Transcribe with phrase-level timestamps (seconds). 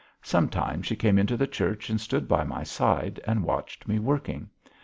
[0.23, 4.49] Sometimes she came into the church and stood by my side and watched me working.